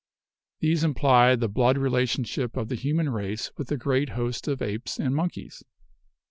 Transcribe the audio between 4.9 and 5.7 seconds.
and monkeys.